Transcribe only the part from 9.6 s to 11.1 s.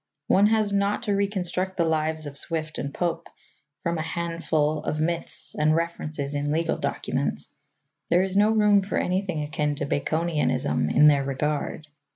to Baconianism in